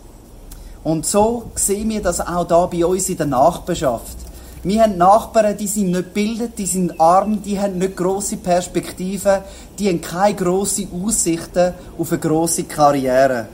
Und 0.83 1.07
so 1.07 1.51
sehen 1.55 1.89
wir 1.91 2.03
das 2.03 2.21
auch 2.21 2.47
da 2.47 2.67
bei 2.67 2.85
uns 2.85 3.09
in 3.09 3.17
der 3.17 3.27
Nachbarschaft. 3.27 4.17
Wir 4.63 4.83
haben 4.83 4.99
Nachbarn, 4.99 5.57
die 5.57 5.67
sind 5.67 5.91
nicht 5.91 6.15
gebildet, 6.15 6.59
die 6.59 6.67
sind 6.67 7.01
arm, 7.01 7.43
die 7.43 7.59
haben 7.59 7.79
nicht 7.79 7.97
große 7.97 8.37
Perspektiven, 8.37 9.39
die 9.79 9.89
haben 9.89 10.01
keine 10.03 10.35
grossen 10.35 10.89
Aussichten 11.03 11.73
auf 11.99 12.13
eine 12.13 12.21
grosse 12.21 12.65
Karriere. 12.65 13.47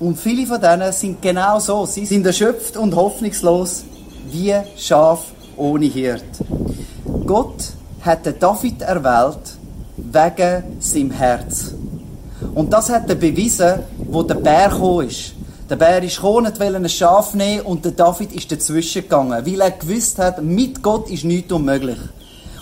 Und 0.00 0.18
viele 0.18 0.46
von 0.46 0.60
denen 0.60 0.92
sind 0.92 1.22
genau 1.22 1.58
so. 1.58 1.86
Sie 1.86 2.04
sind 2.04 2.26
erschöpft 2.26 2.76
und 2.76 2.94
hoffnungslos 2.94 3.84
wie 4.30 4.54
Schaf 4.76 5.24
ohne 5.56 5.86
Hirt. 5.86 6.24
Gott 7.26 7.72
hat 8.02 8.26
den 8.26 8.38
David 8.38 8.82
erwählt 8.82 9.56
wegen 9.96 10.80
seinem 10.80 11.10
Herz. 11.10 11.74
Und 12.54 12.72
das 12.72 12.90
hat 12.90 13.08
er 13.08 13.16
bewiesen, 13.16 13.80
wo 13.98 14.22
der 14.22 14.36
Bär 14.36 14.68
gekommen 14.68 15.08
ist. 15.08 15.34
Der 15.68 15.76
Bär 15.76 16.02
ist 16.02 16.16
gekommen, 16.16 16.46
wollte 16.46 16.76
ein 16.76 16.88
Schaf 16.88 17.34
nehmen 17.34 17.60
und 17.66 17.84
der 17.84 17.92
David 17.92 18.32
ist 18.32 18.50
dazwischen 18.50 19.02
gegangen, 19.02 19.44
weil 19.44 19.60
er 19.60 19.70
gewusst 19.72 20.18
hat, 20.18 20.42
mit 20.42 20.82
Gott 20.82 21.10
ist 21.10 21.24
nichts 21.24 21.52
unmöglich. 21.52 21.98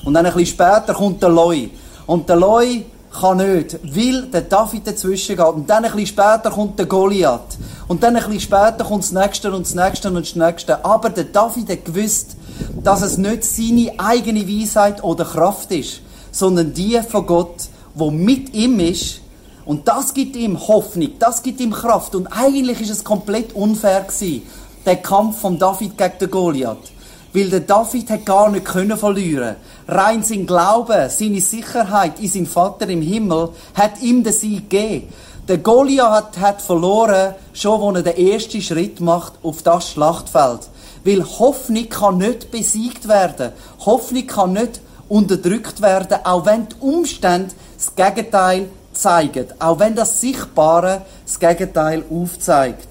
Und 0.05 0.15
dann 0.15 0.27
ein 0.27 0.33
bisschen 0.33 0.55
später 0.55 0.93
kommt 0.93 1.23
der 1.23 1.29
Loi. 1.29 1.71
Und 2.07 2.29
der 2.29 2.35
Loi 2.35 2.85
kann 3.21 3.37
nicht, 3.37 3.79
weil 3.85 4.23
der 4.23 4.41
David 4.43 4.89
dazwischen 4.89 5.37
geht. 5.37 5.47
Und 5.47 5.71
dann 5.71 5.85
ein 5.85 5.93
bisschen 5.93 6.09
später 6.09 6.51
kommt 6.51 6.81
der 6.81 6.87
Goliath. 6.87 7.57
Und 7.87 8.03
dann 8.03 8.17
ein 8.17 8.25
bisschen 8.25 8.41
später 8.41 8.85
kommt 8.85 9.05
das 9.05 9.13
Nächste 9.13 9.53
und 9.53 9.67
das 9.67 9.75
Nächste 9.77 10.09
und 10.09 10.17
das 10.17 10.35
Nächste. 10.35 10.85
Aber 10.85 11.09
der 11.09 11.25
David 11.25 11.71
hat 11.71 11.85
gewusst, 11.85 12.37
dass 12.83 13.03
es 13.03 13.19
nicht 13.19 13.45
seine 13.45 13.93
eigene 13.99 14.49
Weisheit 14.49 15.05
oder 15.05 15.25
Kraft 15.25 15.71
ist, 15.71 16.01
sondern 16.33 16.75
die 16.75 17.01
von 17.09 17.25
Gott, 17.25 17.55
wo 17.95 18.11
mit 18.11 18.53
ihm 18.53 18.81
ist. 18.81 19.21
Und 19.67 19.89
das 19.89 20.15
gibt 20.15 20.37
ihm 20.37 20.69
Hoffnung, 20.69 21.11
das 21.19 21.43
gibt 21.43 21.61
ihm 21.61 21.73
Kraft. 21.73 22.15
Und 22.15 22.29
eigentlich 22.29 22.81
ist 22.81 22.91
es 22.91 23.05
komplett 23.05 23.53
unfair 23.53 24.03
gewesen, 24.03 24.43
der 24.87 24.97
Kampf 24.97 25.41
von 25.41 25.59
David 25.59 25.99
gegen 25.99 26.19
den 26.21 26.31
Goliath. 26.31 26.93
Weil 27.33 27.51
der 27.51 27.61
David 27.61 28.09
hat 28.09 28.25
gar 28.25 28.49
nicht 28.49 28.65
können 28.65 28.97
verlieren. 28.97 29.57
Rein 29.89 30.23
sein 30.23 30.47
Glaube, 30.47 31.09
seine 31.11 31.41
Sicherheit 31.41 32.21
in 32.21 32.29
seinen 32.29 32.47
Vater 32.47 32.89
im 32.89 33.03
Himmel 33.03 33.51
hat 33.75 34.01
ihm 34.01 34.23
den 34.23 34.33
Sieg 34.33 34.71
gegeben. 34.71 35.09
Der 35.49 35.59
Goliath 35.59 36.39
hat 36.39 36.63
verloren, 36.63 37.35
schon 37.53 37.97
als 37.97 38.07
er 38.07 38.13
den 38.13 38.29
ersten 38.29 38.63
Schritt 38.63 39.01
macht 39.01 39.33
auf 39.43 39.63
das 39.63 39.91
Schlachtfeld. 39.91 40.61
Weil 41.05 41.25
Hoffnung 41.25 41.89
kann 41.89 42.19
nicht 42.19 42.53
besiegt 42.53 43.09
werden. 43.09 43.53
Hoffnung 43.85 44.27
kann 44.27 44.53
nicht 44.53 44.81
unterdrückt 45.09 45.83
werden, 45.83 46.19
auch 46.25 46.47
wenn 46.47 46.69
die 46.69 46.77
Umstände 46.81 47.55
das 47.77 47.95
Gegenteil 47.95 48.69
zeigen. 48.99 49.47
Auch 49.59 49.79
wenn 49.79 49.95
das 49.95 50.21
Sichtbare 50.21 51.03
das 51.25 51.39
Gegenteil 51.39 52.05
aufzeigt. 52.11 52.89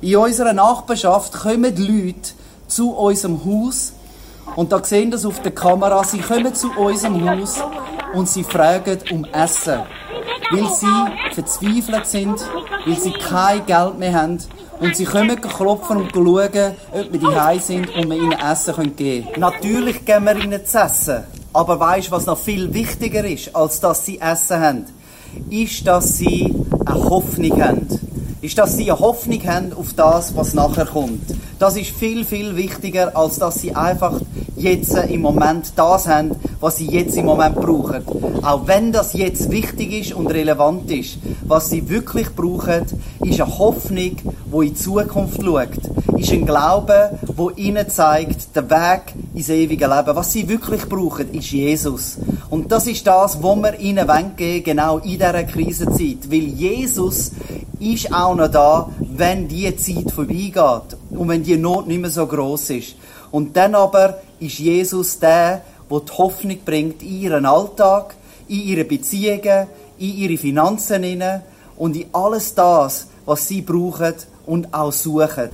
In 0.00 0.16
unserer 0.16 0.52
Nachbarschaft 0.52 1.32
kommen 1.32 1.76
Leute 1.76 2.30
zu 2.66 2.90
unserem 2.92 3.44
Haus 3.44 3.92
und 4.56 4.72
da 4.72 4.82
sehen 4.82 5.10
das 5.10 5.24
auf 5.24 5.40
der 5.42 5.52
Kamera. 5.52 6.02
Sie 6.04 6.18
kommen 6.18 6.54
zu 6.54 6.70
unserem 6.72 7.28
Haus 7.28 7.60
und 8.12 8.28
sie 8.28 8.42
fragen 8.42 8.98
um 9.10 9.24
Essen, 9.26 9.82
weil 10.50 10.68
sie 10.68 11.34
verzweifelt 11.34 12.06
sind, 12.06 12.40
weil 12.84 12.98
sie 12.98 13.12
kein 13.12 13.64
Geld 13.66 13.98
mehr 13.98 14.14
haben 14.14 14.38
und 14.80 14.96
sie 14.96 15.04
kommen 15.04 15.40
klopfen 15.40 15.98
und 15.98 16.12
schauen, 16.12 16.74
ob 16.92 17.12
wir 17.12 17.20
die 17.20 17.58
sind 17.60 17.94
und 17.94 18.10
wir 18.10 18.16
ihnen 18.16 18.32
Essen 18.32 18.96
geben 18.96 19.26
können. 19.26 19.40
Natürlich 19.40 20.04
geben 20.04 20.24
wir 20.24 20.36
ihnen 20.36 20.66
zu 20.66 20.78
essen. 20.78 21.24
Aber 21.52 21.78
weißt 21.78 22.08
du, 22.08 22.12
was 22.12 22.26
noch 22.26 22.38
viel 22.38 22.72
wichtiger 22.72 23.24
ist, 23.24 23.54
als 23.54 23.78
dass 23.78 24.04
sie 24.04 24.20
Essen 24.20 24.60
haben? 24.60 25.01
Ist, 25.50 25.86
dass 25.86 26.18
sie 26.18 26.54
eine 26.84 27.04
Hoffnung 27.04 27.62
haben. 27.62 27.86
Ist, 28.40 28.58
dass 28.58 28.76
sie 28.76 28.90
eine 28.90 29.00
Hoffnung 29.00 29.44
haben 29.46 29.72
auf 29.72 29.94
das, 29.94 30.34
was 30.36 30.54
nachher 30.54 30.86
kommt. 30.86 31.22
Das 31.58 31.76
ist 31.76 31.90
viel, 31.90 32.24
viel 32.24 32.56
wichtiger, 32.56 33.16
als 33.16 33.38
dass 33.38 33.60
sie 33.60 33.74
einfach 33.74 34.20
jetzt 34.56 34.96
im 34.96 35.20
Moment 35.20 35.72
das 35.76 36.08
haben, 36.08 36.32
was 36.60 36.76
sie 36.76 36.88
jetzt 36.90 37.16
im 37.16 37.26
Moment 37.26 37.56
brauchen. 37.56 38.02
Auch 38.42 38.66
wenn 38.66 38.92
das 38.92 39.12
jetzt 39.12 39.50
wichtig 39.50 39.92
ist 39.92 40.12
und 40.12 40.26
relevant 40.26 40.90
ist, 40.90 41.18
was 41.44 41.70
sie 41.70 41.88
wirklich 41.88 42.34
brauchen, 42.34 42.84
ist 43.24 43.40
eine 43.40 43.58
Hoffnung, 43.58 44.16
wo 44.50 44.62
in 44.62 44.70
die 44.70 44.74
Zukunft 44.74 45.42
schaut. 45.42 46.18
Ist 46.18 46.32
ein 46.32 46.46
Glaube, 46.46 47.18
wo 47.36 47.50
ihnen 47.50 47.88
zeigt, 47.88 48.56
der 48.56 48.68
Weg 48.70 49.14
ins 49.34 49.48
ewige 49.48 49.86
Leben. 49.86 50.16
Was 50.16 50.32
sie 50.32 50.48
wirklich 50.48 50.88
brauchen, 50.88 51.32
ist 51.32 51.50
Jesus. 51.50 52.18
Und 52.50 52.70
das 52.70 52.86
ist 52.86 53.06
das, 53.06 53.42
was 53.42 53.56
wir 53.56 53.78
ihnen 53.78 54.36
geben 54.36 54.64
genau 54.64 54.98
in 54.98 55.12
dieser 55.12 55.44
Krisenzeit. 55.44 56.30
Weil 56.30 56.48
Jesus 56.48 57.32
ist 57.80 58.12
auch 58.12 58.34
noch 58.34 58.48
da, 58.48 58.88
wenn 58.98 59.48
die 59.48 59.74
Zeit 59.76 60.10
vorbeigeht 60.12 60.96
und 61.10 61.28
wenn 61.28 61.42
die 61.42 61.56
Not 61.56 61.86
nicht 61.86 62.00
mehr 62.00 62.10
so 62.10 62.26
groß 62.26 62.70
ist. 62.70 62.96
Und 63.30 63.56
dann 63.56 63.74
aber 63.74 64.18
ist 64.38 64.58
Jesus 64.58 65.18
der, 65.18 65.62
der 65.90 66.00
die 66.00 66.12
Hoffnung 66.12 66.58
bringt 66.64 67.02
in 67.02 67.20
ihren 67.20 67.46
Alltag, 67.46 68.14
in 68.48 68.62
ihre 68.62 68.84
Beziehungen, 68.84 69.66
in 69.98 70.16
ihre 70.16 70.36
Finanzen 70.36 71.22
und 71.76 71.96
in 71.96 72.06
alles 72.12 72.54
das, 72.54 73.08
was 73.24 73.48
sie 73.48 73.62
brauchen 73.62 74.14
und 74.46 74.72
auch 74.74 74.92
suchen. 74.92 75.50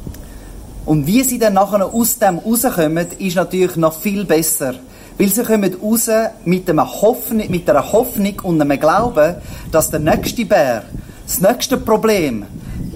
Und 0.84 1.06
wie 1.06 1.22
sie 1.22 1.38
dann 1.38 1.54
nachher 1.54 1.84
aus 1.84 2.18
dem 2.18 2.38
rauskommen, 2.38 3.06
ist 3.18 3.36
natürlich 3.36 3.76
noch 3.76 3.98
viel 4.00 4.24
besser. 4.24 4.74
Weil 5.18 5.28
sie 5.28 5.42
kommen 5.42 5.74
raus 5.82 6.08
mit 6.44 6.70
einer 6.70 6.86
Hoffnung, 7.02 7.50
mit 7.50 7.68
einer 7.68 7.92
Hoffnung 7.92 8.40
und 8.42 8.60
einem 8.60 8.78
Glauben, 8.78 9.34
dass 9.70 9.90
der 9.90 10.00
nächste 10.00 10.44
Bär 10.44 10.84
das 11.28 11.42
nächste 11.42 11.76
Problem, 11.76 12.46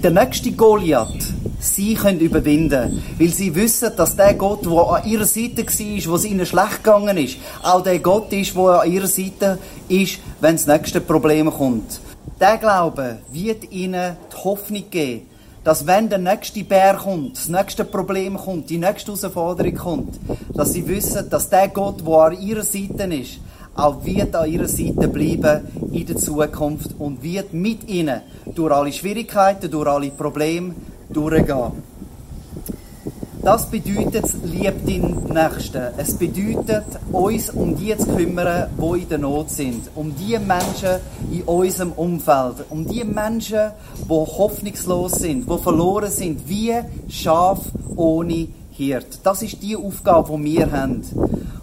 der 0.03 0.09
nächste 0.09 0.51
Goliath, 0.53 1.23
sie 1.59 1.93
können 1.93 2.19
überwinden, 2.19 3.03
weil 3.19 3.27
sie 3.29 3.53
wissen, 3.53 3.91
dass 3.95 4.15
der 4.15 4.33
Gott, 4.33 4.65
der 4.65 4.71
an 4.71 5.05
ihrer 5.05 5.25
Seite 5.25 5.63
war, 5.63 6.11
wo 6.11 6.15
es 6.15 6.25
ihnen 6.25 6.45
schlecht 6.47 6.83
gegangen 6.83 7.15
ist, 7.17 7.37
auch 7.61 7.83
der 7.83 7.99
Gott 7.99 8.33
ist, 8.33 8.55
der 8.55 8.81
an 8.81 8.91
ihrer 8.91 9.05
Seite 9.05 9.59
ist, 9.87 10.17
wenn 10.41 10.55
das 10.55 10.65
nächste 10.65 10.99
Problem 10.99 11.51
kommt. 11.51 12.01
Der 12.39 12.57
Glaube 12.57 13.19
wird 13.31 13.71
ihnen 13.71 14.17
die 14.31 14.43
Hoffnung 14.43 14.83
geben, 14.89 15.27
dass 15.63 15.87
wenn 15.87 16.09
der 16.09 16.17
nächste 16.17 16.63
Bär 16.63 16.95
kommt, 16.95 17.37
das 17.37 17.47
nächste 17.47 17.85
Problem 17.85 18.37
kommt, 18.37 18.69
die 18.69 18.77
nächste 18.77 19.13
Herausforderung 19.13 19.75
kommt, 19.75 20.19
dass 20.53 20.73
sie 20.73 20.87
wissen, 20.87 21.29
dass 21.29 21.49
der 21.49 21.69
Gott, 21.69 22.05
der 22.05 22.13
an 22.13 22.41
ihrer 22.41 22.63
Seite 22.63 23.03
ist, 23.03 23.39
auch 23.75 24.03
wird 24.05 24.35
an 24.35 24.51
ihrer 24.51 24.67
Seite 24.67 25.07
bleiben 25.07 25.67
in 25.91 26.05
der 26.05 26.17
Zukunft 26.17 26.91
und 26.99 27.23
wird 27.23 27.53
mit 27.53 27.87
ihnen 27.87 28.21
durch 28.45 28.73
alle 28.73 28.91
Schwierigkeiten, 28.91 29.71
durch 29.71 29.87
alle 29.87 30.11
Probleme 30.11 30.75
durchgehen. 31.09 31.92
Das 33.43 33.65
bedeutet, 33.65 34.23
liebt 34.45 34.87
den 34.87 35.25
Nächsten. 35.25 35.89
Es 35.97 36.13
bedeutet, 36.13 36.85
uns 37.11 37.49
um 37.49 37.75
die 37.75 37.95
zu 37.97 38.15
kümmern, 38.15 38.69
die 38.77 39.01
in 39.01 39.09
der 39.09 39.17
Not 39.17 39.49
sind. 39.49 39.89
Um 39.95 40.15
die 40.15 40.39
Menschen 40.39 41.01
in 41.29 41.41
unserem 41.41 41.91
Umfeld. 41.91 42.63
Um 42.69 42.87
die 42.87 43.03
Menschen, 43.03 43.71
die 44.05 44.09
hoffnungslos 44.09 45.11
sind, 45.13 45.49
die 45.49 45.57
verloren 45.57 46.09
sind, 46.09 46.47
wie 46.47 46.73
Schaf 47.09 47.59
ohne 47.97 48.47
Hirt. 48.71 49.19
Das 49.23 49.41
ist 49.41 49.61
die 49.61 49.75
Aufgabe, 49.75 50.37
die 50.37 50.43
wir 50.45 50.71
haben. 50.71 51.01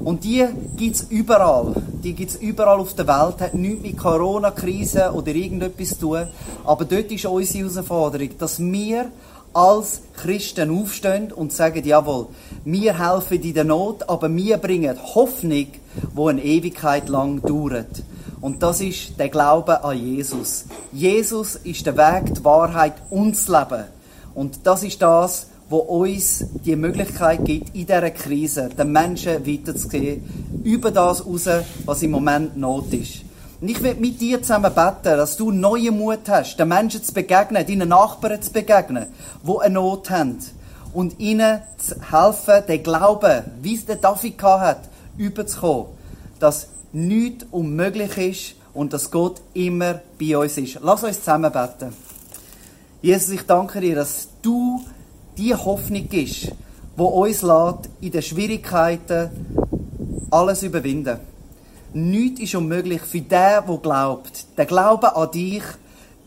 Und 0.00 0.22
die 0.24 0.44
gibt 0.76 0.96
es 0.96 1.06
überall. 1.08 1.72
Die 2.04 2.12
gibt 2.12 2.32
es 2.32 2.36
überall 2.36 2.78
auf 2.78 2.94
der 2.94 3.06
Welt. 3.06 3.40
Hat 3.40 3.54
nichts 3.54 3.82
mit 3.82 3.96
Corona-Krise 3.96 5.12
oder 5.14 5.34
irgendetwas 5.34 5.90
zu 5.90 6.00
tun. 6.00 6.26
Aber 6.64 6.84
dort 6.84 7.10
ist 7.10 7.24
unsere 7.24 7.70
Herausforderung, 7.70 8.28
dass 8.38 8.60
wir 8.60 9.06
als 9.52 10.02
Christen 10.16 10.70
aufstehen 10.70 11.32
und 11.32 11.52
sagen, 11.52 11.84
jawohl, 11.84 12.28
wir 12.64 12.98
helfen 12.98 13.42
in 13.42 13.54
der 13.54 13.64
Not, 13.64 14.08
aber 14.08 14.34
wir 14.34 14.58
bringen 14.58 14.96
Hoffnung, 15.14 15.66
wo 16.14 16.28
eine 16.28 16.44
Ewigkeit 16.44 17.08
lang 17.08 17.42
dauert. 17.42 18.02
Und 18.40 18.62
das 18.62 18.80
ist 18.80 19.18
der 19.18 19.28
Glaube 19.28 19.84
an 19.84 19.98
Jesus. 19.98 20.64
Jesus 20.92 21.56
ist 21.56 21.84
der 21.84 21.96
Weg, 21.96 22.34
die 22.34 22.44
Wahrheit 22.44 22.94
und 23.10 23.32
das 23.32 23.48
Leben. 23.48 23.84
Und 24.34 24.60
das 24.64 24.82
ist 24.82 25.02
das, 25.02 25.48
wo 25.68 25.78
uns 25.78 26.44
die 26.64 26.74
Möglichkeit 26.74 27.44
gibt, 27.44 27.74
in 27.74 27.86
dieser 27.86 28.10
Krise 28.10 28.70
den 28.76 28.92
Menschen 28.92 29.46
weiterzugehen, 29.46 30.60
über 30.64 30.90
das 30.90 31.24
raus, 31.24 31.48
was 31.84 32.02
im 32.02 32.10
Moment 32.10 32.56
Not 32.56 32.92
ist. 32.92 33.29
Und 33.60 33.68
ich 33.68 33.82
will 33.82 33.94
mit 33.96 34.20
dir 34.20 34.40
zusammen 34.40 34.72
beten, 34.74 35.16
dass 35.16 35.36
du 35.36 35.50
neuen 35.50 35.96
Mut 35.98 36.28
hast, 36.28 36.56
den 36.56 36.68
Menschen 36.68 37.04
zu 37.04 37.12
begegnen, 37.12 37.66
deinen 37.66 37.90
Nachbarn 37.90 38.40
zu 38.40 38.52
begegnen, 38.52 39.06
die 39.46 39.58
eine 39.60 39.74
Not 39.74 40.08
haben. 40.08 40.38
Und 40.94 41.20
ihnen 41.20 41.60
zu 41.76 41.94
helfen, 42.10 42.66
den 42.66 42.82
Glauben, 42.82 43.44
wie 43.60 43.74
es 43.74 43.84
der 43.84 43.96
David 43.96 44.42
hat, 44.42 44.88
überzukommen. 45.18 45.86
Dass 46.38 46.68
nichts 46.92 47.46
unmöglich 47.50 48.16
ist 48.16 48.54
und 48.72 48.92
dass 48.92 49.10
Gott 49.10 49.40
immer 49.52 50.00
bei 50.18 50.36
uns 50.36 50.56
ist. 50.56 50.78
Lass 50.82 51.04
uns 51.04 51.18
zusammen 51.18 51.52
beten. 51.52 51.92
Jesus, 53.02 53.30
ich 53.30 53.42
danke 53.42 53.80
dir, 53.80 53.94
dass 53.94 54.28
du 54.42 54.84
die 55.36 55.54
Hoffnung 55.54 56.08
ist, 56.10 56.52
wo 56.96 57.06
uns 57.06 57.42
lässt, 57.42 57.90
in 58.00 58.10
den 58.10 58.22
Schwierigkeiten 58.22 59.30
alles 60.30 60.62
überwinden. 60.62 61.18
Nichts 61.92 62.40
ist 62.40 62.54
unmöglich 62.54 63.02
für 63.02 63.20
den, 63.20 63.28
der 63.30 63.78
glaubt. 63.82 64.46
Der 64.56 64.66
Glaube 64.66 65.16
an 65.16 65.30
dich 65.32 65.64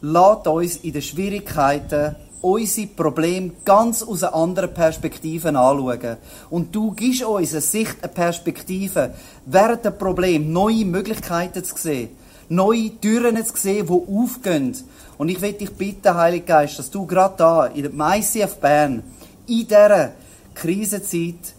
lässt 0.02 0.48
uns 0.48 0.76
in 0.78 0.92
den 0.92 1.02
Schwierigkeiten 1.02 2.18
unsere 2.42 2.88
Probleme 2.88 3.52
ganz 3.64 4.04
aus 4.04 4.24
einer 4.24 4.36
anderen 4.36 4.74
Perspektive 4.74 5.48
anschauen. 5.48 6.18
Und 6.50 6.76
du 6.76 6.92
gibst 6.92 7.24
uns 7.24 7.54
eine 7.54 7.62
Sicht, 7.62 7.96
eine 8.02 8.12
Perspektive, 8.12 9.14
während 9.46 9.86
der 9.86 9.92
Problem 9.92 10.52
neue 10.52 10.84
Möglichkeiten 10.84 11.64
zu 11.64 11.78
sehen, 11.78 12.10
neue 12.50 13.00
Türen 13.00 13.44
zu 13.46 13.56
sehen, 13.56 13.88
die 13.88 13.94
aufgehen. 13.94 14.76
Und 15.18 15.30
ich 15.30 15.40
will 15.40 15.54
dich 15.54 15.72
bitten, 15.72 16.14
Heiliger 16.14 16.46
Geist, 16.46 16.78
dass 16.78 16.92
du 16.92 17.06
gerade 17.06 17.36
da, 17.38 17.66
in 17.68 17.84
der 17.84 18.18
ICF 18.18 18.58
Bern, 18.58 19.02
in 19.48 19.66
dieser 19.66 20.12
Krisenzeit, 20.54 21.54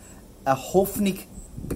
eine 0.45 0.75
Hoffnung 0.75 1.17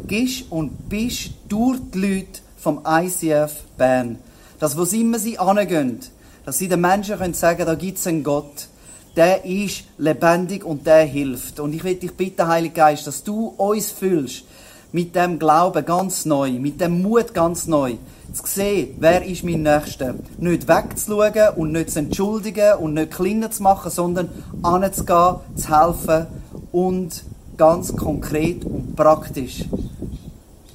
gibst 0.07 0.51
und 0.51 0.89
bist 0.89 1.31
durch 1.49 1.79
die 1.93 1.99
Leute 1.99 2.41
vom 2.57 2.81
ICF 2.87 3.53
Bern. 3.77 4.19
Dass, 4.59 4.77
wo 4.77 4.83
immer 4.83 5.19
sie 5.19 5.39
angehen, 5.39 6.01
dass 6.45 6.59
sie 6.59 6.69
den 6.69 6.81
Menschen 6.81 7.19
können 7.19 7.35
sagen, 7.35 7.67
da 7.67 7.75
gibt 7.75 7.99
es 7.99 8.07
einen 8.07 8.25
Gott, 8.25 8.69
der 9.17 9.45
ist 9.45 9.85
lebendig 9.99 10.65
und 10.65 10.87
der 10.87 11.05
hilft. 11.05 11.61
Und 11.61 11.75
ich 11.75 11.85
will 11.85 11.97
dich 11.97 12.13
bitten, 12.15 12.47
Heiliger 12.47 12.87
Geist, 12.87 13.07
dass 13.07 13.25
du 13.25 13.49
uns 13.57 13.91
fühlst 13.91 14.45
mit 14.93 15.15
dem 15.15 15.39
Glauben 15.39 15.85
ganz 15.85 16.25
neu, 16.25 16.53
mit 16.53 16.81
dem 16.81 17.03
Mut 17.03 17.35
ganz 17.35 17.67
neu, 17.67 17.95
zu 18.33 18.43
sehen, 18.47 18.97
wer 18.99 19.25
ist 19.25 19.45
mein 19.45 19.63
Nächster. 19.63 20.15
Nicht 20.39 20.69
wegzuschauen 20.69 21.57
und 21.57 21.73
nicht 21.73 21.91
zu 21.91 21.99
entschuldigen 21.99 22.75
und 22.79 22.95
nicht 22.95 23.13
kleiner 23.13 23.51
zu 23.51 23.63
machen, 23.63 23.91
sondern 23.91 24.29
anzugehen, 24.63 25.37
zu 25.57 25.69
helfen 25.69 26.27
und 26.73 27.25
ganz 27.57 27.95
konkret 27.97 28.65
und 28.65 28.97
praktisch 28.97 29.65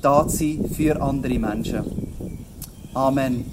da 0.03 0.27
sein 0.27 0.69
für 0.75 1.01
andere 1.01 1.39
Menschen. 1.39 1.83
Amen. 2.93 3.45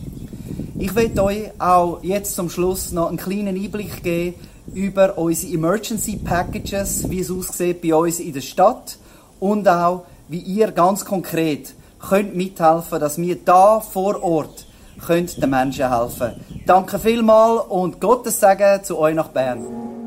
Ich 0.78 0.94
werde 0.94 1.22
euch 1.22 1.50
auch 1.58 2.02
jetzt 2.02 2.34
zum 2.34 2.50
Schluss 2.50 2.92
noch 2.92 3.08
einen 3.08 3.16
kleinen 3.16 3.56
Einblick 3.56 4.02
geben 4.02 4.34
über 4.74 5.16
unsere 5.18 5.52
Emergency 5.52 6.16
Packages, 6.16 7.08
wie 7.10 7.20
es 7.20 7.30
aussieht 7.30 7.82
bei 7.82 7.94
uns 7.94 8.20
in 8.20 8.32
der 8.32 8.40
Stadt 8.40 8.98
und 9.38 9.68
auch, 9.68 10.04
wie 10.28 10.38
ihr 10.38 10.72
ganz 10.72 11.04
konkret 11.04 11.74
könnt 11.98 12.34
mithelfen, 12.34 13.00
dass 13.00 13.18
wir 13.18 13.36
da 13.36 13.80
vor 13.80 14.22
Ort 14.22 14.66
könnt 15.04 15.42
den 15.42 15.50
Menschen 15.50 15.90
helfen. 15.90 16.32
Danke 16.66 16.98
vielmals 16.98 17.62
und 17.68 18.00
Gottes 18.00 18.40
Segen 18.40 18.82
zu 18.82 18.98
euch 18.98 19.14
nach 19.14 19.28
Bern. 19.28 19.99